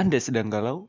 [0.00, 0.88] Anda sedang galau?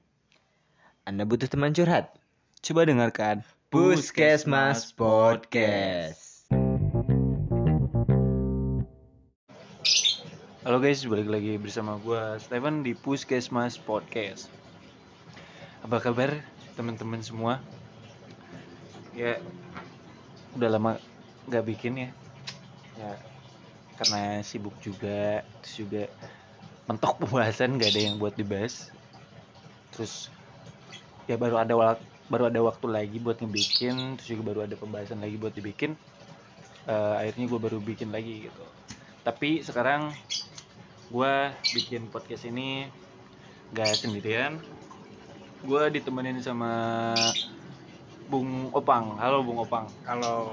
[1.03, 2.15] Anda butuh teman curhat?
[2.63, 6.47] Coba dengarkan Puskesmas Podcast.
[10.63, 14.47] Halo guys, balik lagi bersama gua Steven di Puskesmas Podcast.
[15.83, 16.31] Apa kabar
[16.79, 17.59] teman-teman semua?
[19.11, 19.43] Ya,
[20.55, 20.95] udah lama
[21.51, 22.09] nggak bikin ya.
[22.95, 23.19] Ya,
[23.99, 26.03] karena sibuk juga, terus juga
[26.87, 29.00] mentok pembahasan nggak ada yang buat dibahas.
[29.95, 30.31] Terus
[31.27, 31.73] ya baru ada
[32.31, 35.93] baru ada waktu lagi buat ngebikin, terus juga baru ada pembahasan lagi buat dibikin.
[36.87, 38.65] Eh, akhirnya gue baru bikin lagi gitu.
[39.21, 40.15] Tapi sekarang
[41.11, 41.33] gue
[41.75, 42.87] bikin podcast ini
[43.75, 44.57] gak sendirian.
[45.61, 47.13] Gue ditemenin sama
[48.31, 49.19] Bung Opang.
[49.19, 49.91] Halo Bung Opang.
[50.07, 50.49] Kalau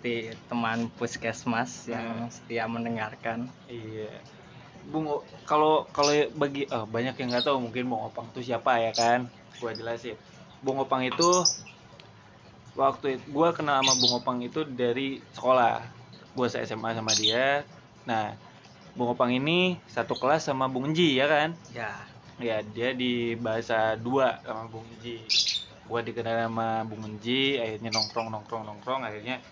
[0.00, 3.50] di teman puskesmas yang setia mendengarkan.
[3.66, 4.39] Iya
[4.88, 8.92] Bung kalau kalau bagi oh, banyak yang nggak tahu mungkin Bung Opang itu siapa ya
[8.96, 9.28] kan?
[9.60, 10.16] Gue jelasin.
[10.64, 11.44] Bung Opang itu
[12.72, 15.84] waktu itu gue kenal sama Bung Opang itu dari sekolah.
[16.32, 17.62] Gue se SMA sama dia.
[18.08, 18.32] Nah
[18.96, 21.52] Bung Opang ini satu kelas sama Bung Ji ya kan?
[21.76, 21.92] Ya.
[22.40, 25.20] Ya dia di bahasa dua sama Bung Ji.
[25.84, 29.42] Gua dikenal sama Bung Ji akhirnya nongkrong nongkrong nongkrong akhirnya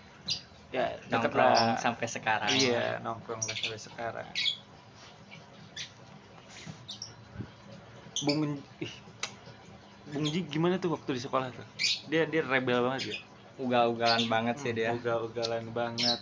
[0.73, 1.77] ya nongkrong lah.
[1.77, 2.49] sampai sekarang.
[2.49, 4.27] Iya nongkrong sampai sekarang
[8.25, 8.93] Bung ih,
[10.11, 11.67] Bung Ji gimana tuh waktu di sekolah tuh?
[12.11, 13.17] Dia dia rebel banget ya
[13.59, 14.95] ugal-ugalan banget sih dia.
[14.95, 16.19] Ugal-ugalan banget.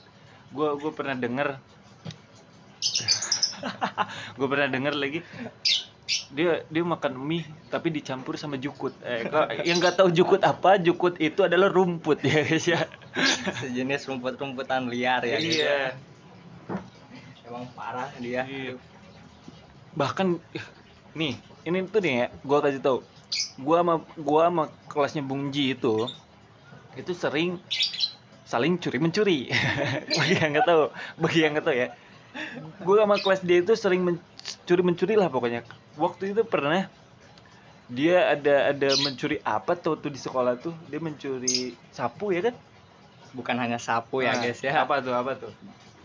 [0.49, 1.61] Gua gua pernah denger.
[4.37, 5.19] Gue pernah denger lagi.
[6.29, 7.41] Dia dia makan mie
[7.73, 8.93] tapi dicampur sama jukut.
[9.01, 12.85] Eh kalau yang nggak tahu jukut apa jukut itu adalah rumput ya guys ya.
[13.65, 15.65] Sejenis rumput-rumputan liar ya gitu.
[15.65, 15.97] iya.
[17.49, 18.45] Emang parah dia.
[18.45, 18.77] Iya.
[19.97, 20.37] bahkan
[21.17, 21.33] nih
[21.65, 23.01] ini tuh nih ya gua kasih tahu
[23.59, 26.05] gua sama gua sama kelasnya Bung Ji itu
[26.93, 27.57] itu sering
[28.47, 29.39] saling curi mencuri
[30.17, 30.83] bagi yang nggak tahu
[31.19, 31.87] bagi yang nggak tahu ya.
[32.85, 35.67] Gua sama kelas dia itu sering mencuri mencuri lah pokoknya.
[35.99, 36.87] Waktu itu pernah
[37.91, 40.71] dia ada ada mencuri apa tuh tuh di sekolah tuh?
[40.87, 42.55] Dia mencuri sapu ya kan?
[43.35, 44.85] Bukan hanya sapu ya Nah, guys ya.
[44.85, 45.51] apa tuh apa tuh?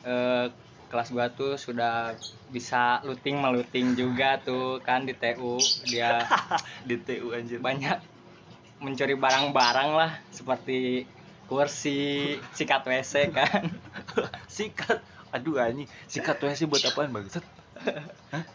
[0.03, 0.47] Eh,
[0.93, 2.13] kelas gua tuh sudah
[2.53, 5.57] bisa luting meluting juga tuh kan di TU
[5.89, 6.29] dia
[6.89, 7.65] di TU anjir.
[7.65, 7.97] banyak
[8.85, 11.09] mencuri barang-barang lah seperti
[11.49, 13.73] kursi sikat WC kan.
[14.53, 15.01] Sikat?
[15.33, 15.89] Aduh anjing.
[16.11, 17.47] Sikat WC buat apaan bangsat?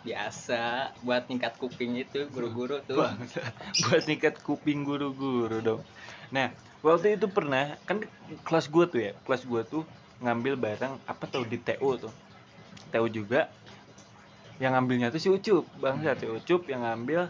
[0.06, 3.02] Biasa buat tingkat kuping itu guru-guru tuh.
[3.88, 5.81] Buat nikat kuping guru-guru dong.
[6.30, 6.52] Nah
[6.86, 8.03] waktu itu pernah kan
[8.46, 9.88] kelas gua tuh ya kelas gua tuh
[10.22, 12.14] ngambil barang apa tau di TU tuh
[12.94, 13.52] TU juga
[14.58, 17.30] yang ngambilnya tuh si Ucup bangsat si Ucup yang ngambil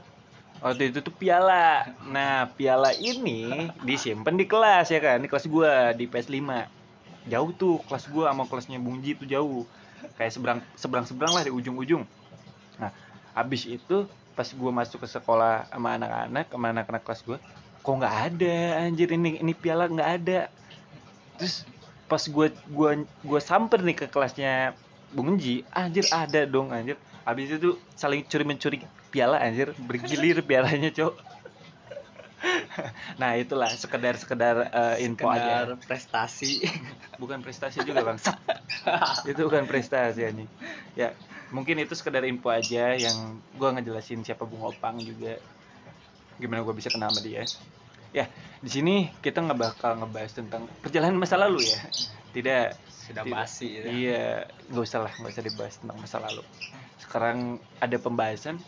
[0.62, 1.92] waktu itu tuh piala.
[2.08, 5.22] Nah piala ini disimpan di kelas ya kan?
[5.22, 6.42] Di kelas gua di PS5
[7.28, 9.64] jauh tuh kelas gua sama kelasnya Bung Ji tuh jauh.
[10.16, 12.06] Kayak seberang seberang seberang lah di ujung-ujung.
[12.80, 12.92] Nah
[13.36, 17.38] habis itu pas gua masuk ke sekolah sama anak-anak sama anak-anak kelas gua
[17.84, 18.56] kok nggak ada
[18.88, 19.10] anjir?
[19.12, 20.40] Ini ini piala nggak ada.
[21.38, 21.68] Terus
[22.08, 24.74] pas gua gua gua samper nih ke kelasnya
[25.18, 26.94] Bung Ji anjir ada dong anjir.
[27.26, 28.78] Habis itu saling curi mencuri
[29.10, 29.74] piala anjir.
[29.82, 31.14] Bergilir pialanya cok.
[33.18, 35.66] Nah itulah sekedar sekedar eh, info aja.
[35.66, 36.62] sekedar prestasi.
[37.18, 38.22] Bukan prestasi juga bang.
[39.34, 40.50] Itu bukan prestasi anjing.
[40.94, 41.18] Ya
[41.50, 45.42] mungkin itu sekedar info aja yang gua ngejelasin siapa Bung Opang juga.
[46.38, 47.50] Gimana gua bisa kenal sama dia.
[48.14, 48.30] Ya
[48.62, 51.82] di sini kita nggak bakal ngebahas tentang perjalanan masa lalu ya
[52.38, 53.34] tidak sudah Tidak.
[53.34, 53.84] basi ya.
[53.90, 54.24] iya
[54.70, 56.44] nggak usah lah nggak usah dibahas tentang masa lalu
[57.02, 57.38] sekarang
[57.82, 58.62] ada pembahasan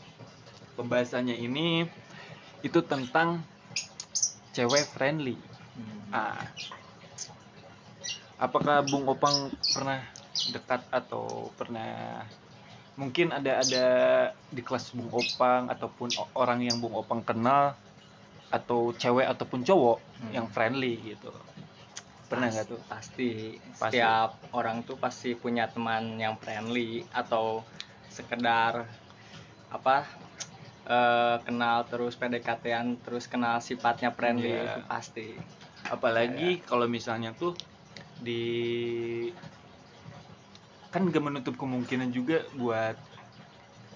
[0.74, 1.86] pembahasannya ini
[2.66, 3.46] itu tentang
[4.52, 5.38] cewek friendly
[5.80, 6.12] Hmm.
[6.12, 6.44] Ah.
[8.36, 10.04] Apakah Bung Opang pernah
[10.52, 12.24] dekat atau pernah
[12.96, 13.86] mungkin ada ada
[14.52, 17.80] di kelas Bung Opang ataupun orang yang Bung Opang kenal
[18.52, 20.32] atau cewek ataupun cowok Hmm.
[20.36, 21.32] yang friendly gitu.
[22.30, 22.82] Pernah nggak tuh?
[22.86, 23.98] pasti Pasti.
[23.98, 27.66] setiap orang tuh pasti punya teman yang friendly atau
[28.14, 28.86] sekedar
[29.70, 30.06] apa
[30.86, 34.78] eh, kenal terus PDKT-an terus kenal sifatnya friendly Iya.
[34.78, 35.28] itu pasti
[35.90, 37.58] Apalagi kalau misalnya tuh
[38.22, 38.46] di
[40.90, 42.98] kan gak menutup kemungkinan juga buat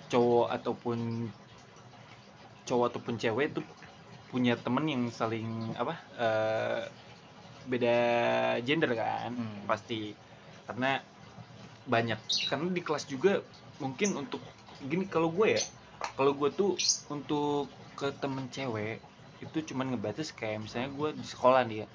[0.09, 0.99] cowok ataupun
[2.63, 3.65] cowok ataupun cewek tuh
[4.29, 6.81] punya temen yang saling apa eh,
[7.67, 7.95] beda
[8.63, 9.63] gender kan Hmm.
[9.69, 10.11] pasti
[10.67, 10.99] karena
[11.87, 13.43] banyak karena di kelas juga
[13.79, 14.39] mungkin untuk
[14.83, 15.63] gini kalau gue ya
[16.15, 16.75] kalau gue tuh
[17.11, 18.99] untuk ke temen cewek
[19.43, 21.87] itu cuman ngebatas kayak misalnya gue di sekolah nih ya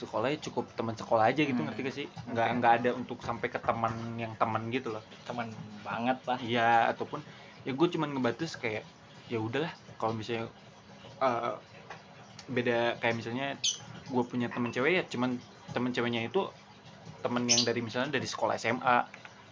[0.00, 1.66] sekolahnya cukup teman sekolah aja gitu Hmm.
[1.68, 2.56] ngerti gak sih nggak Oke.
[2.62, 5.50] nggak ada untuk sampai ke teman yang teman gitu loh teman
[5.84, 7.20] banget lah iya ataupun
[7.66, 8.86] ya gue cuman ngebatas kayak
[9.28, 9.70] ya udahlah
[10.00, 10.48] kalau misalnya
[11.20, 11.54] eh,
[12.48, 13.46] beda kayak misalnya
[14.10, 15.38] gue punya temen cewek ya cuman
[15.70, 16.42] temen ceweknya itu
[17.22, 18.96] temen yang dari misalnya dari sekolah SMA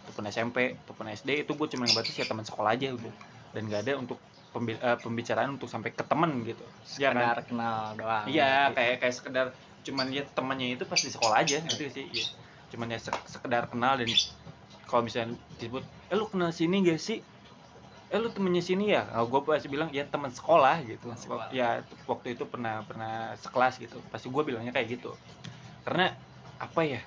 [0.05, 3.13] ataupun SMP ataupun SD itu gue cuma ngebatas ya teman sekolah aja udah
[3.55, 4.17] dan nggak ada untuk
[4.51, 6.65] pembi- eh, pembicaraan untuk sampai ke temen gitu
[6.97, 9.45] ya kan sekedar kenal doang Iya, kayak kayak sekedar
[9.79, 12.05] cuman ya temannya itu pas di sekolah aja gitu sih.
[12.09, 12.25] Iya.
[12.73, 14.09] Cuman ya sek- sekedar kenal dan
[14.85, 17.21] kalau misalnya disebut, "Eh lu kenal sini gak sih?"
[18.09, 21.09] "Eh lu temennya sini ya?" Oh, gue pasti bilang, "Ya teman sekolah" gitu.
[21.09, 21.47] Teman sekolah.
[21.53, 24.01] Ya waktu itu pernah pernah sekelas gitu.
[24.09, 25.13] Pasti gue bilangnya kayak gitu.
[25.85, 26.13] Karena
[26.59, 27.01] apa ya?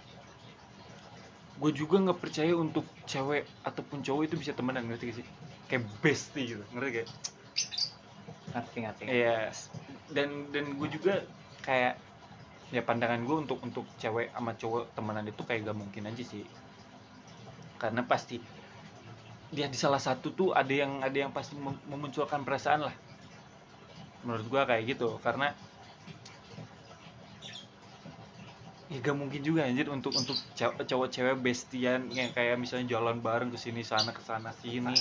[1.60, 5.26] Gue juga nggak percaya untuk cewek ataupun cowok itu bisa temenan ngerti gak sih?
[5.68, 7.08] Kayak bestie gitu, ngerti gak?
[8.52, 9.48] ngerti ngerti Iya.
[10.12, 11.24] Dan dan gue juga
[11.64, 11.96] kayak
[12.72, 16.44] ya pandangan gue untuk untuk cewek sama cowok temenan itu kayak gak mungkin aja sih.
[17.80, 18.40] Karena pasti
[19.52, 22.94] dia di salah satu tuh ada yang ada yang pasti mem- memunculkan perasaan lah.
[24.24, 25.52] Menurut gua kayak gitu karena
[28.92, 33.24] ya gak mungkin juga anjir untuk untuk cowok cowok cewek bestian yang kayak misalnya jalan
[33.24, 34.92] bareng ke sini sana ke sana sini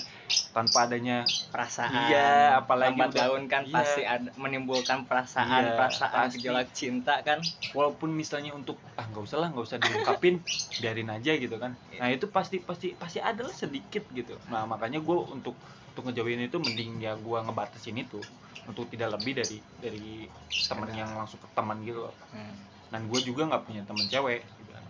[0.52, 3.74] tanpa adanya perasaan Iya, apalagi lambat laun kan iya.
[3.76, 6.44] pasti ada menimbulkan perasaan Iya, perasaan pasti.
[6.44, 7.40] gejolak cinta kan.
[7.72, 10.36] Walaupun misalnya untuk ah nggak usah lah nggak usah diungkapin
[10.84, 11.72] biarin aja gitu kan.
[11.98, 14.36] Nah itu pasti pasti pasti ada lah sedikit gitu.
[14.52, 15.56] Nah makanya gue untuk
[15.92, 18.20] untuk ngejauhin itu mending ya gue ngebatasin itu
[18.68, 20.28] untuk tidak lebih dari dari
[20.68, 22.56] teman yang langsung ke teman gitu Hmm.
[22.92, 24.44] dan gue juga nggak punya teman cewek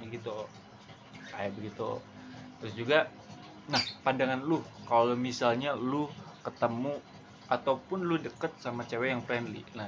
[0.10, 0.36] gitu
[1.34, 1.90] kayak begitu.
[2.62, 3.10] Terus juga
[3.71, 6.12] nah pandangan lu kalau misalnya lu
[6.44, 7.00] ketemu
[7.47, 9.88] ataupun lu deket sama cewek yang friendly nah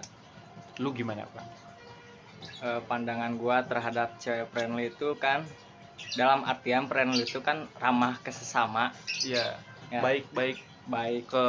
[0.81, 1.45] lu gimana pak?
[2.63, 5.43] Eh, pandangan gua terhadap cewek friendly itu kan
[6.17, 8.89] dalam artian friendly itu kan ramah ke sesama.
[9.21, 9.59] Iya,
[9.91, 9.99] Ya.
[10.01, 10.57] baik baik.
[10.89, 11.45] Baik ke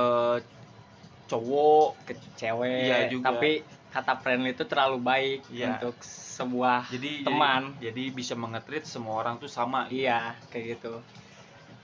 [1.31, 1.97] cowok.
[2.05, 3.33] ke cewek Iya juga.
[3.33, 3.65] tapi
[3.95, 5.79] kata friendly itu terlalu baik Iya.
[5.81, 7.63] untuk sebuah jadi teman.
[7.81, 9.87] jadi, jadi bisa mengetrit semua orang tuh sama.
[9.89, 11.01] Iya kayak gitu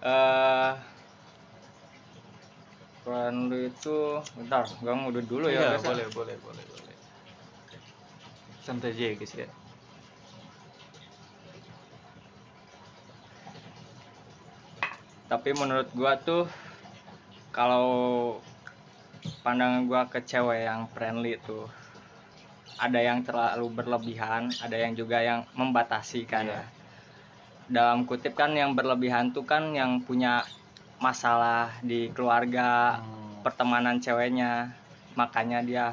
[0.00, 0.72] eh
[3.04, 3.96] friendly itu
[4.36, 5.78] bentar gua ngudut dulu ya Iya, ya.
[5.84, 6.94] boleh boleh boleh boleh
[8.64, 9.48] santai aja ya guys ya
[15.30, 16.44] tapi menurut gua tuh
[17.52, 17.86] kalau
[19.44, 21.68] pandangan gua ke cewek yang friendly tuh
[22.80, 26.64] ada yang terlalu berlebihan ada yang juga yang membatasi kan Iya.
[26.64, 26.79] ya
[27.70, 30.42] dalam kutip kan yang berlebihan tuh kan yang punya
[31.00, 34.74] masalah di keluarga Hmm, pertemanan ceweknya.
[35.16, 35.86] Makanya dia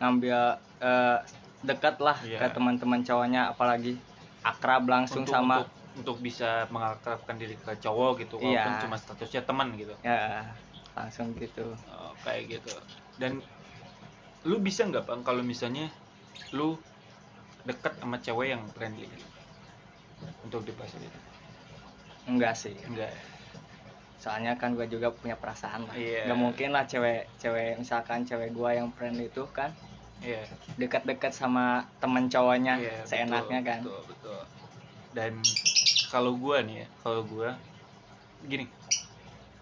[0.00, 0.38] ngambil
[0.80, 1.18] eh,
[1.60, 2.38] dekat lah Iya.
[2.40, 4.00] ke teman-teman cowoknya apalagi
[4.40, 5.68] akrab langsung untuk, sama untuk
[6.00, 8.82] untuk bisa mengakrabkan diri ke cowok gitu walaupun Iya.
[8.88, 9.94] cuma statusnya teman gitu.
[10.00, 10.56] Ya
[10.96, 11.76] langsung gitu.
[11.92, 12.72] Oh, kayak gitu.
[13.20, 13.44] Dan
[14.48, 15.92] lu bisa nggak bang kalau misalnya
[16.56, 16.80] lu
[17.68, 19.06] deket sama cewek yang friendly
[20.44, 21.20] untuk dibahas itu
[22.28, 22.76] enggak sih.
[22.86, 23.10] Enggak.
[24.20, 25.96] Soalnya kan gue juga punya perasaan lah.
[25.96, 26.28] Iya.
[26.28, 29.72] nggak mungkin lah cewek cewek misalkan cewek gue yang friendly itu kan
[30.20, 30.44] iya.
[30.76, 33.80] dekat-dekat sama temen cowoknya Iya, seenaknya betul, kan.
[33.80, 34.40] betul, betul.
[35.10, 35.32] dan
[36.12, 37.58] kalau gua nih ya kalau gua
[38.46, 38.68] gini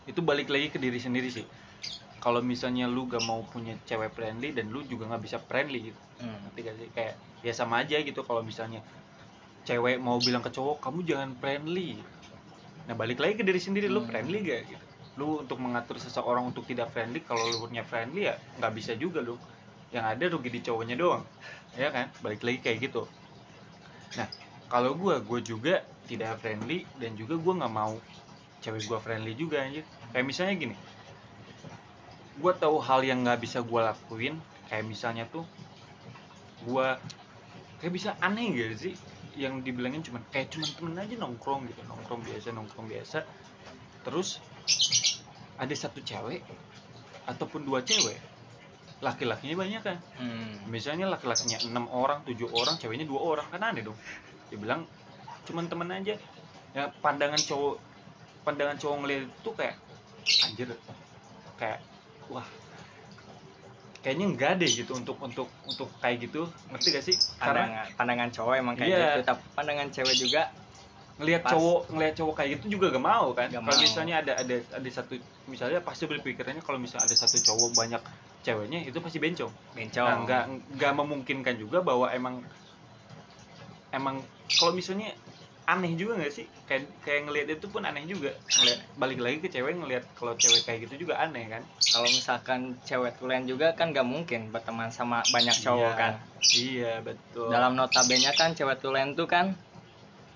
[0.08, 1.44] itu balik lagi ke diri sendiri sih.
[2.18, 6.00] Kalau misalnya lu gak mau punya cewek friendly dan lu juga nggak bisa friendly gitu.
[6.18, 6.34] Hmm.
[6.48, 6.88] ngerti gak sih?
[6.96, 8.82] Kayak ya sama aja gitu kalau misalnya
[9.66, 11.90] cewek mau bilang ke cowok kamu jangan friendly.
[12.86, 14.08] Nah balik lagi ke diri sendiri lu Hmm.
[14.10, 14.86] friendly gak gitu.
[15.18, 19.20] Lu untuk mengatur seseorang untuk tidak friendly kalau lu punya friendly ya nggak bisa juga
[19.28, 19.36] lu.
[19.94, 21.24] Yang ada rugi di cowoknya doang
[21.82, 22.06] ya kan?
[22.24, 23.02] Balik lagi kayak gitu.
[24.16, 24.28] Nah
[24.72, 25.74] kalau gua gua juga
[26.08, 27.94] tidak friendly dan juga gua nggak mau
[28.62, 29.84] cewek gua friendly juga anjir.
[30.12, 30.76] Kayak misalnya gini
[32.40, 34.34] gua tahu hal yang nggak bisa gua lakuin
[34.68, 35.44] kayak misalnya tuh
[36.62, 36.86] gua
[37.78, 38.94] kayak bisa aneh gitu sih
[39.38, 43.18] yang dibilangin cuman kayak cuman temen aja nongkrong gitu nongkrong biasa nongkrong biasa.
[44.02, 44.42] Terus
[45.54, 46.42] ada satu cewek
[47.30, 48.18] ataupun dua cewek
[48.98, 49.98] laki-lakinya banyak kan.
[50.18, 50.66] Hmm.
[50.66, 53.94] misalnya laki-lakinya enam orang tujuh orang ceweknya dua orang kan aneh dong.
[54.50, 54.82] Dia bilang
[55.46, 56.18] cuman temen aja.
[56.74, 57.78] Ya pandangan cowok
[58.42, 59.76] pandangan cowok ngeliat itu kayak
[60.50, 60.68] anjir
[61.56, 61.78] kayak
[62.28, 62.44] wah
[63.98, 66.46] kayaknya enggak deh gitu untuk untuk untuk kayak gitu.
[66.70, 67.16] Ngerti gak sih?
[67.38, 68.98] Karena pandangan pandangan cowok emang kayak Iya.
[69.02, 69.20] gitu.
[69.26, 70.42] Tapi pandangan cewek juga
[71.18, 73.48] ngelihat cowok ngelihat cowok kayak gitu juga gak mau kan?
[73.50, 73.82] Gak kalau mau.
[73.82, 75.18] misalnya ada ada ada satu
[75.50, 78.02] misalnya pasti berpikirannya kalau misalnya ada satu cowok banyak
[78.46, 79.50] ceweknya itu pasti bencong.
[79.74, 80.06] Bencong.
[80.06, 80.44] Nah nggak
[80.78, 82.46] nggak memungkinkan juga bahwa emang
[83.90, 84.22] emang
[84.54, 85.10] kalau misalnya
[85.68, 86.48] aneh juga nggak sih?
[86.64, 88.32] Kayak kayak ngelihat itu pun aneh juga.
[88.32, 91.60] Ngelihat balik lagi ke cewek ngelihat kalau cewek kayak gitu juga aneh kan?
[91.84, 96.00] Kalau misalkan cewek tulen juga kan gak mungkin berteman sama banyak cowok Iya.
[96.00, 96.12] kan?
[96.56, 97.52] iya betul.
[97.52, 99.52] Dalam notabene kan cewek tulen tuh kan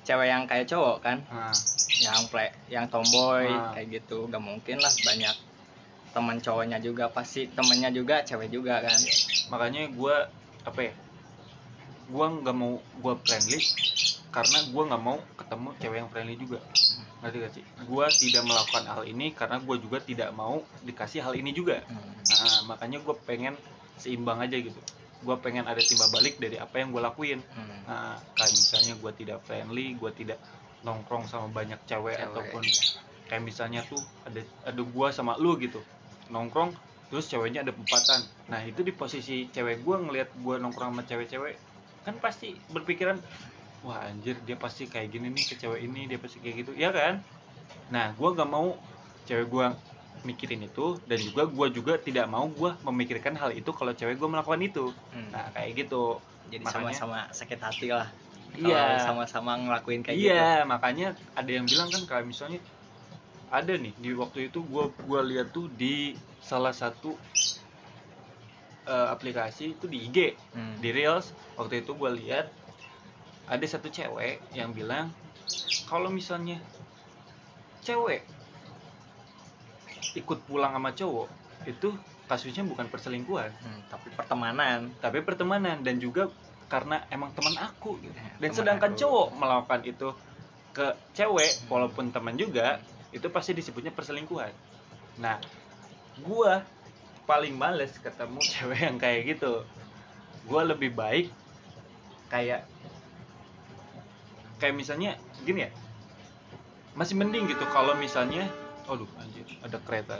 [0.05, 1.25] cewek yang kayak cowok kan?
[1.27, 1.55] Nah,
[1.99, 3.73] yang play yang tomboy Ah.
[3.73, 4.29] kayak gitu.
[4.29, 5.37] Gak mungkin lah banyak
[6.12, 7.09] teman cowoknya juga.
[7.09, 9.01] Pasti temennya juga cewek juga kan?
[9.49, 10.17] Makanya gue
[10.62, 10.93] apa ya
[12.03, 13.62] gue nggak mau gue friendly
[14.33, 16.59] karena gue nggak mau ketemu cewek yang friendly juga.
[17.23, 17.65] Ngerti gak sih?
[17.87, 21.85] Gue tidak melakukan hal ini karena gue juga tidak mau dikasih hal ini juga.
[21.87, 23.55] Nah, makanya gue pengen
[24.01, 24.81] seimbang aja gitu.
[25.23, 27.39] Gue pengen ada timbal balik dari apa yang gue lakuin.
[27.87, 30.41] Nah kayak misalnya gue tidak friendly gue tidak
[30.83, 32.27] nongkrong sama banyak cewek, Cewek.
[32.27, 32.62] ataupun
[33.31, 35.79] kayak misalnya tuh ada ada gue sama lu gitu.
[36.33, 36.75] Nongkrong
[37.12, 41.61] terus ceweknya ada empatan nah itu di posisi cewek gue ngelihat gue nongkrong sama cewek-cewek
[42.09, 43.21] kan pasti berpikiran
[43.83, 46.73] wah anjir dia pasti kayak gini nih ke cewek ini dia pasti kayak gitu.
[46.79, 47.23] Ya kan?
[47.91, 48.79] Nah gue gak mau
[49.27, 49.67] cewek gue
[50.23, 54.29] mikirin itu dan juga gue juga tidak mau gue memikirkan hal itu kalau cewek gue
[54.31, 54.95] melakukan itu.
[55.11, 55.31] Hmm.
[55.35, 56.23] nah kayak gitu.
[56.51, 58.07] Jadi sama-sama sakit hati lah.
[58.53, 58.77] Iya.
[58.77, 60.29] Kalau sama-sama ngelakuin kayak gitu.
[60.29, 62.61] iya makanya ada yang bilang kan kayak misalnya
[63.49, 67.17] ada nih di waktu itu gue gua lihat tuh di salah satu
[68.87, 70.19] eh, aplikasi itu di IG
[70.53, 70.77] Hmm.
[70.79, 71.33] di reels.
[71.57, 72.47] Waktu itu gue lihat
[73.49, 75.11] ada satu cewek yang bilang
[75.87, 76.62] kalau misalnya
[77.82, 78.22] cewek
[80.14, 81.28] ikut pulang sama cowok
[81.66, 81.88] itu
[82.28, 86.28] kasusnya bukan perselingkuhan Hmm, tapi pertemanan tapi pertemanan dan juga
[86.72, 88.16] karena emang teman aku gitu.
[88.16, 89.00] Ya, dan teman sedangkan aku.
[89.04, 90.08] cowok melakukan itu
[90.72, 92.80] ke cewek walaupun teman juga
[93.12, 94.52] itu pasti disebutnya perselingkuhan
[95.20, 95.37] nah
[96.25, 96.64] gua
[97.28, 99.68] paling males ketemu cewek yang kayak gitu
[100.49, 101.28] gua lebih baik
[102.32, 102.64] kayak
[104.62, 105.71] kayak misalnya gini ya.
[106.95, 108.47] Masih mending gitu kalau misalnya
[108.87, 110.19] aduh anjir ada kereta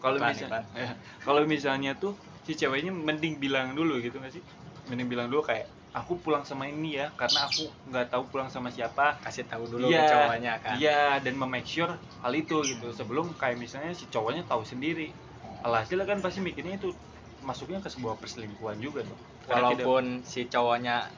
[0.00, 0.92] kalau misalnya ya,
[1.24, 2.12] kalau misalnya tuh
[2.44, 4.44] si ceweknya mending bilang dulu gitu nggak sih?
[4.92, 5.64] Mending bilang dulu kayak
[5.94, 9.16] aku pulang sama ini ya karena aku nggak tahu pulang sama siapa.
[9.24, 10.74] Kasih tahu dulu Iya, ke cowoknya kan.
[10.76, 12.92] iya dan memake sure hal itu gitu.
[12.92, 15.08] Sebelum kayak misalnya si cowoknya tahu sendiri.
[15.64, 16.92] Alhasil kan pasti mikirnya itu
[17.40, 19.16] masuknya ke sebuah perselingkuhan juga tuh.
[19.48, 21.08] Karena tidak- walaupun si cowoknya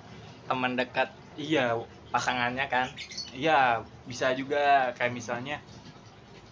[0.46, 1.10] teman dekat.
[1.34, 1.74] Iya
[2.16, 2.88] pasangannya kan
[3.36, 5.60] Iya, bisa juga kayak misalnya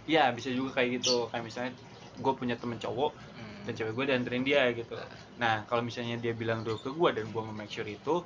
[0.05, 1.33] Iya, bisa juga kayak gitu.
[1.33, 1.73] Kayak misalnya
[2.21, 3.65] gue punya temen cowok Hmm.
[3.65, 4.93] dan cewek gue dianterin dia gitu.
[5.41, 8.21] Nah, kalau misalnya dia bilang dulu ke gue dan gue make sure itu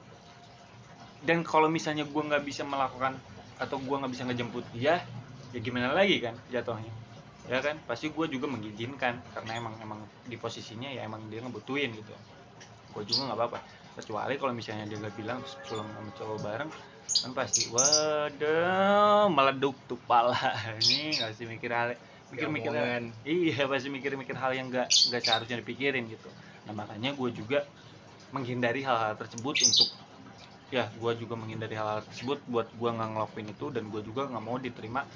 [1.23, 3.19] dan kalau misalnya gue nggak bisa melakukan
[3.59, 5.03] atau gue nggak bisa ngejemput dia,
[5.51, 6.91] ya gimana lagi kan jatuhnya?
[7.49, 11.91] Ya kan, pasti gue juga mengizinkan karena emang emang di posisinya ya emang dia ngebutuhin
[11.95, 12.15] gitu.
[12.95, 13.59] Gue juga nggak apa-apa.
[13.99, 16.71] Kecuali kalau misalnya dia nggak bilang terus pulang sama cowok bareng,
[17.19, 20.37] kan pasti waduh meleduk tuh pala.
[20.83, 21.99] Ini nggak sih mikir hal
[22.29, 22.71] mikir-mikir
[23.25, 26.29] iya pasti mikir-mikir hal yang nggak nggak seharusnya dipikirin gitu.
[26.69, 27.65] Nah makanya gue juga
[28.31, 29.89] menghindari hal-hal tersebut untuk
[30.69, 34.45] ya gue juga menghindari hal-hal tersebut buat gue nggak ngelakuin itu dan gue juga nggak
[34.45, 35.09] mau diterima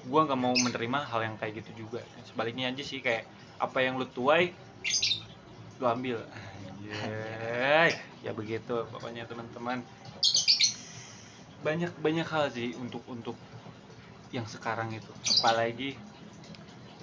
[0.00, 2.04] gue nggak mau menerima hal yang kayak gitu juga.
[2.28, 3.24] Sebaliknya aja sih kayak
[3.60, 4.52] apa yang lu tuai
[5.80, 6.20] lu ambil.
[6.80, 7.92] Anjay.
[8.20, 9.80] ya begitu pokoknya teman-teman
[11.60, 13.36] banyak banyak hal sih untuk untuk
[14.30, 15.10] yang sekarang itu.
[15.40, 15.98] Apalagi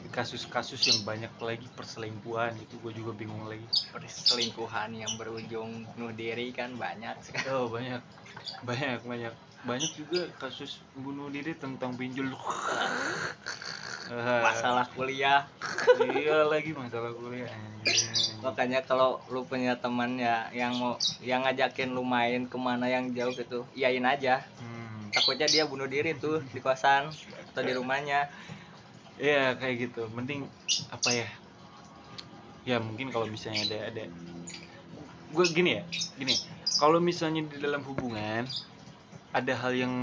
[0.10, 3.66] kasus-kasus yang banyak lagi perselingkuhan itu gue juga bingung lagi.
[3.92, 7.14] Perselingkuhan yang berujung bunuh diri kan banyak.
[7.22, 7.52] Sekali.
[7.54, 8.02] oh banyak.
[8.64, 9.34] Banyak banyak.
[9.68, 12.32] Banyak juga kasus bunuh diri tentang pinjol
[14.08, 15.44] Ah, masalah kuliah
[16.18, 17.52] iya lagi masalah kuliah
[18.44, 23.12] makanya kalau lu punya teman ya yang mau yang ngajakin lu main ke mana yang
[23.16, 25.14] jauh gitu iyain aja Hmm.
[25.14, 27.10] takutnya dia bunuh diri tuh di kosan
[27.54, 28.28] atau di rumahnya
[29.18, 30.06] Iya kayak gitu.
[30.14, 30.46] Mending
[30.94, 31.30] apa ya?
[32.70, 34.04] Ya mungkin kalau misalnya ada ada.
[35.34, 35.84] Gue gini ya,
[36.22, 36.38] gini.
[36.78, 38.46] Kalau misalnya di dalam hubungan
[39.34, 39.94] ada hal yang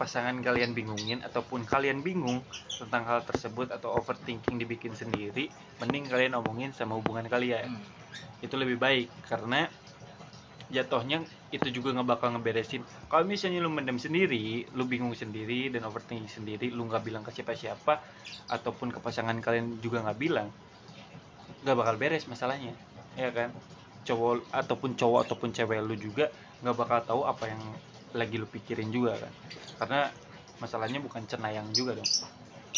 [0.00, 2.40] pasangan kalian bingungin ataupun kalian bingung
[2.80, 5.52] tentang hal tersebut atau overthinking dibikin sendiri,
[5.84, 7.68] mending kalian omongin sama hubungan kalian.
[7.68, 7.84] Hmm.
[8.40, 9.68] Itu lebih baik karena
[10.70, 15.82] jatuhnya itu juga nggak bakal ngeberesin kalau misalnya lu mendem sendiri lu bingung sendiri dan
[15.82, 17.98] overthinking sendiri lu nggak bilang ke siapa-siapa
[18.46, 20.46] ataupun ke pasangan kalian juga nggak bilang
[21.66, 22.70] nggak bakal beres masalahnya
[23.18, 23.50] ya kan
[24.06, 26.30] cowok ataupun cowok ataupun cewek lu juga
[26.62, 27.62] nggak bakal tahu apa yang
[28.12, 29.32] lagi lu pikirin juga kan.
[29.78, 30.00] Karena
[30.58, 32.10] masalahnya bukan cenayang juga dong.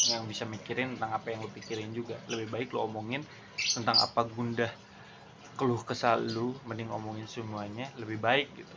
[0.02, 2.16] Yang bisa mikirin tentang apa yang lu pikirin juga.
[2.26, 3.22] Lebih baik lu omongin
[3.54, 4.70] tentang apa gundah
[5.52, 8.76] keluh kesal lu mending omongin semuanya lebih baik gitu.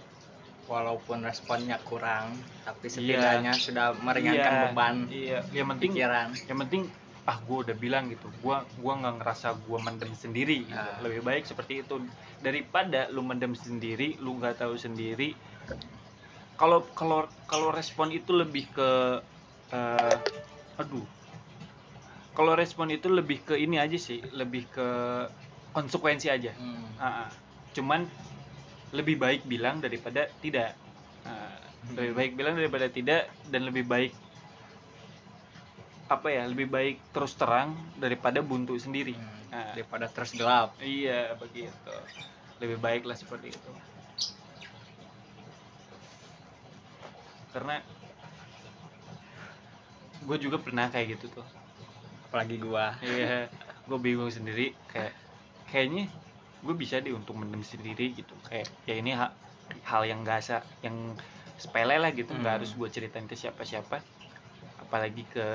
[0.65, 2.35] Walaupun responnya kurang
[2.65, 2.93] tapi Iya.
[2.93, 5.39] setidaknya sudah meringankan Iya, beban iya.
[5.53, 6.27] Yang penting pikiran.
[6.35, 6.83] yang penting
[7.25, 8.27] ah gue udah bilang gitu.
[8.38, 10.77] Gua gua nggak ngerasa gua mendem sendiri gitu.
[10.77, 11.00] Ah.
[11.01, 11.95] lebih baik seperti itu.
[12.38, 15.33] Daripada lu mendem sendiri lu nggak tahu sendiri
[16.55, 18.89] kalau kalau kalau respon itu lebih ke
[19.75, 20.17] eh,
[20.79, 21.05] aduh.
[22.35, 24.88] Kalau respon itu lebih ke ini aja sih lebih ke
[25.71, 26.51] konsekuensi aja.
[26.55, 26.88] Hmm.
[27.00, 27.31] Ah.
[27.75, 28.07] cuman
[28.95, 30.75] lebih baik bilang daripada tidak.
[31.27, 31.59] Ah,
[31.91, 34.15] lebih baik bilang daripada tidak dan lebih baik
[36.05, 39.15] apa ya lebih baik terus terang daripada buntu sendiri.
[39.15, 39.51] Hmm.
[39.51, 40.75] Ah, daripada terus gelap.
[40.79, 41.95] Iya begitu.
[42.63, 43.71] Lebih baik lah seperti itu
[47.55, 47.79] karena
[50.27, 51.47] gue juga pernah kayak gitu tuh.
[52.27, 53.00] Apalagi gua.
[53.00, 53.47] Iya
[53.85, 55.13] gue bingung sendiri kayak
[55.71, 56.09] kayaknya
[56.65, 58.35] gue bisa deh untuk mendem sendiri gitu.
[58.51, 59.31] Kayak ya ini ha-
[59.88, 61.15] hal yang gak asa yang
[61.55, 62.35] sepele lah gitu.
[62.35, 62.57] Nggak Hmm.
[62.59, 64.03] harus gue ceritain ke siapa-siapa.
[64.83, 65.45] Apalagi ke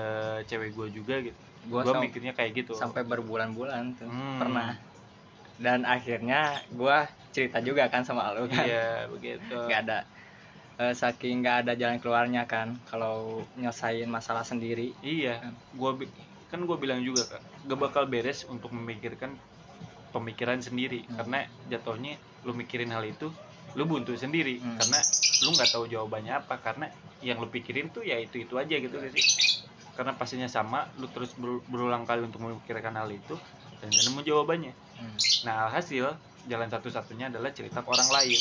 [0.49, 1.37] cewek gue juga gitu.
[1.69, 2.73] Gue mikirnya kayak gitu.
[2.73, 4.09] sampai berbulan-bulan tuh.
[4.09, 4.41] Hmm.
[4.41, 4.73] pernah.
[5.61, 7.05] Dan akhirnya gua
[7.37, 8.65] cerita juga kan sama lu kan.
[8.65, 9.53] Iya begitu.
[9.53, 9.99] Nggak ada
[10.81, 14.97] eh, saking nggak ada jalan keluarnya kan kalau nyelesain masalah sendiri.
[15.05, 16.09] Iya gue
[16.51, 19.37] kan gue bilang juga kan gak bakal beres untuk memikirkan
[20.11, 21.05] pemikiran sendiri.
[21.07, 21.21] Hmm.
[21.21, 22.17] karena jatuhnya
[22.49, 23.29] lu mikirin hal itu
[23.77, 24.59] lu buntu sendiri.
[24.59, 24.81] Hmm.
[24.81, 24.99] karena
[25.45, 26.57] lu nggak tahu jawabannya apa.
[26.59, 26.89] Karena
[27.21, 29.25] yang lu pikirin tuh ya itu itu aja gitu sih.
[29.95, 33.37] Karena pastinya sama lu terus ber- berulang kali untuk memikirkan hal itu
[33.85, 34.73] dan nemu jawabannya.
[35.01, 35.17] Hmm.
[35.49, 36.13] nah alhasil
[36.45, 38.41] jalan satu-satunya adalah cerita ke orang lain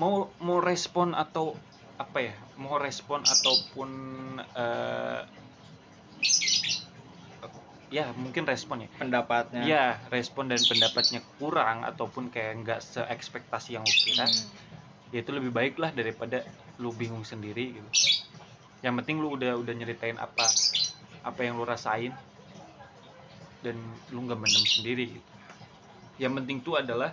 [0.00, 1.52] mau mau respon atau
[2.00, 2.34] apa ya?
[2.56, 3.90] Mau respon ataupun
[4.56, 5.20] eh,
[7.92, 8.88] ya mungkin respon ya.
[8.96, 9.60] Pendapatnya.
[9.68, 15.12] Ya respon dan pendapatnya kurang ataupun kayak nggak seekspektasi yang lu kira Hmm.
[15.12, 16.46] ya itu lebih baik lah daripada
[16.80, 17.90] lu bingung sendiri gitu.
[18.80, 20.48] Yang penting lu udah udah nyeritain apa
[21.20, 22.16] apa yang lu rasain
[23.60, 23.76] dan
[24.08, 25.30] lu nggak mendem sendiri gitu.
[26.16, 27.12] Yang penting tuh adalah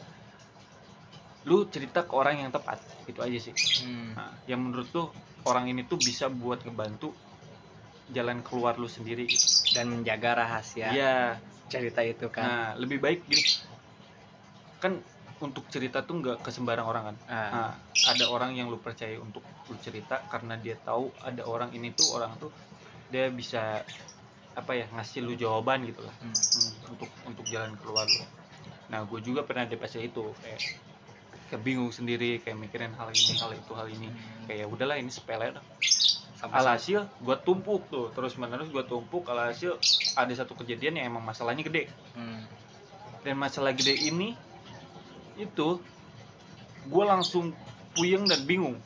[1.47, 4.11] lu cerita ke orang yang tepat itu aja sih Hmm.
[4.13, 5.07] nah, yang menurut tuh
[5.47, 7.15] orang ini tuh bisa buat ngebantu
[8.07, 9.47] jalan keluar lu sendiri gitu.
[9.71, 11.39] dan menjaga rahasia Iya.
[11.67, 13.43] cerita itu kan Nah, lebih baik gini.
[14.79, 15.03] Kan
[15.37, 17.17] untuk cerita tuh nggak ke sembarang orang kan.
[17.27, 17.35] Ah.
[17.51, 17.71] Nah,
[18.07, 22.15] ada orang yang lu percaya untuk lu cerita karena dia tahu ada orang ini tuh
[22.15, 22.49] orang tuh
[23.11, 23.83] dia bisa
[24.55, 26.31] apa ya ngasih lu jawaban gitu lah Hmm.
[26.33, 28.23] Hmm, untuk untuk jalan keluar lu.
[28.87, 30.86] Nah, gue juga pernah fase itu kayak
[31.47, 34.11] kayak bingung sendiri kayak mikirin hal ini hal itu hal ini.
[34.45, 35.65] Kayak ya udahlah ini sepele dah.
[36.37, 39.25] Sampai- alhasil gue tumpuk tuh terus menerus gue tumpuk.
[39.31, 39.79] Alhasil
[40.13, 41.89] ada satu kejadian yang emang masalahnya gede.
[42.15, 42.43] Hmm.
[43.25, 44.39] dan masalah gede ini
[45.35, 45.83] itu
[46.87, 47.51] gue langsung
[47.91, 48.79] puyeng dan bingung.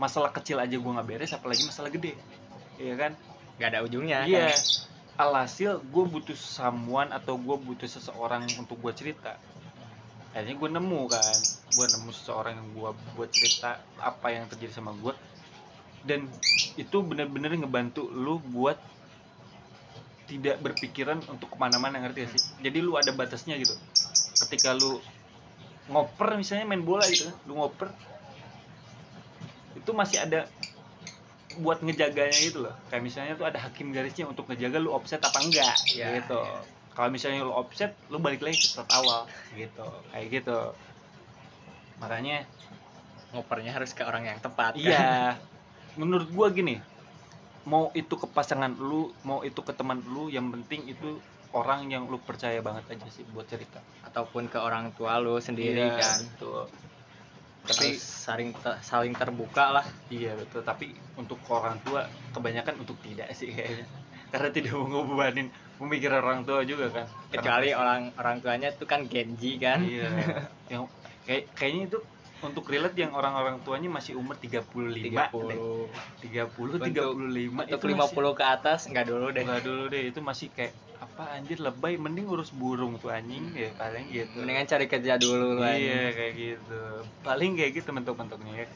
[0.00, 2.16] Masalah kecil aja gue nggak beres apalagi masalah gede.
[2.80, 3.12] Iya kan?
[3.60, 4.48] Nggak ada ujungnya iya.
[4.48, 4.56] Kan?
[5.12, 9.36] alhasil gue butuh someone atau gue butuh seseorang untuk gue cerita.
[10.32, 11.36] Akhirnya gue nemu kan
[11.72, 15.14] gue nemu seseorang yang gue buat cerita apa yang terjadi sama gue
[16.04, 16.28] dan
[16.76, 18.76] itu bener-bener ngebantu lu buat
[20.28, 22.42] tidak berpikiran untuk ke mana-mana ngerti gak sih?
[22.64, 23.74] Jadi lu ada batasnya gitu.
[24.40, 24.96] Ketika lu
[25.90, 27.90] ngoper misalnya main bola gitu kan lu ngoper
[29.76, 30.46] itu masih ada
[31.60, 32.74] buat ngejaganya gitu loh.
[32.88, 36.38] Kayak misalnya tuh ada hakim garisnya untuk ngejaga lu offset apa enggak Ya, gitu.
[36.40, 36.64] ya.
[36.96, 39.84] kalau misalnya lu offset lu balik lagi ke start awal gitu.
[40.12, 40.58] Kayak gitu
[42.02, 42.42] makanya
[43.30, 44.82] ngopernya harus ke orang yang tepat kan?
[44.82, 45.38] iya
[45.94, 46.82] menurut gua gini
[47.62, 52.04] mau itu ke pasangan lu mau itu ke teman lu yang penting itu orang yang
[52.04, 56.18] lu percaya banget aja sih buat cerita ataupun ke orang tua lu sendiri Iya, kan
[56.26, 56.62] betul
[57.62, 58.50] tapi saling
[58.82, 62.02] saling terbuka lah Iya betul, tapi untuk orang tua
[62.34, 63.86] kebanyakan untuk tidak sih kayaknya.
[64.34, 65.46] Karena tidak mau ngebebanin
[65.78, 67.06] pemikiran orang tua juga kan.
[67.30, 70.10] kecuali Karena- orang orang tuanya tuh kan Genji kan Iya.
[70.74, 70.90] yang
[71.26, 71.98] kayak kayaknya itu
[72.42, 75.60] untuk relate yang orang-orang tuanya masih umur 35 30 deh.
[76.18, 80.02] 30 Untuk- 35 untuk itu 50 ke atas nggak dulu masih, deh enggak dulu deh
[80.10, 84.38] itu masih kayak apa anjir lebay mending urus burung tuh anjing ya paling gitu.
[84.38, 86.82] mendingan cari kerja dulu lah Iya kayak gitu.
[87.26, 88.66] Paling kayak gitu mentok-mentoknya ya.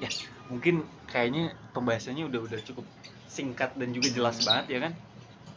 [0.00, 0.08] Ya
[0.48, 2.88] mungkin kayaknya pembahasannya udah udah cukup
[3.28, 4.92] singkat dan juga jelas banget ya kan.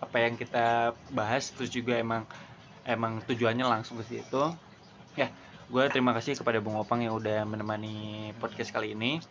[0.03, 2.27] Apa yang kita bahas terus juga emang
[2.83, 4.43] emang tujuannya langsung ke situ.
[5.15, 5.31] Ya,
[5.69, 9.23] gue terima kasih kepada Bung Opang yang udah menemani podcast kali ini.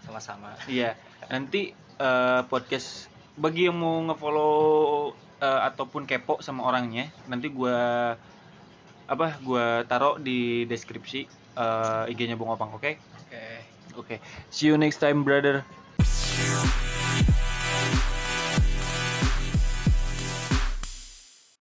[0.00, 0.96] sama-sama Iya,
[1.28, 5.12] nanti eh, podcast bagi yang mau ngefollow
[5.44, 8.16] eh, ataupun kepo sama orangnya, nanti gua
[9.04, 9.36] apa?
[9.44, 11.20] Gua taruh di deskripsi
[11.60, 12.96] eh, IG-nya Bung Opang, oke?
[12.96, 13.44] oke
[13.98, 14.22] Oke.
[14.54, 15.66] See you next time, brother.